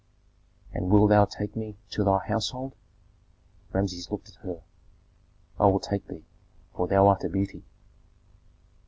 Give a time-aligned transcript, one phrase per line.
[0.73, 2.73] "And wilt thou take me to thy household?"
[3.71, 4.63] Rameses looked at her.
[5.59, 6.25] "I will take thee,
[6.73, 7.61] for thou art a beauty."